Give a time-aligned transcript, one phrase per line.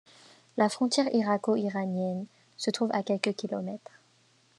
[0.57, 2.25] La frontière irako-iranienne
[2.57, 4.01] se trouve à quelques kilomètres.